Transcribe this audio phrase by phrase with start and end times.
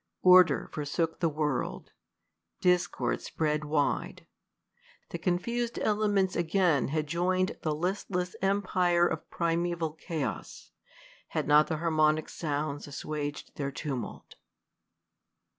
[0.23, 1.91] Order forsook the world:
[2.59, 4.21] discord spread w^ide.
[5.11, 10.71] The confus'd elements again had join'd The listless empire of primeval chaos.
[11.27, 14.37] Had not harmonic sounds assuag'd their tumult.